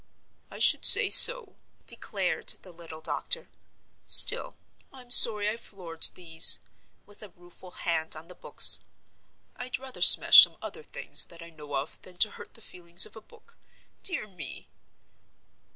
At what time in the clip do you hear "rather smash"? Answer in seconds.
9.77-10.41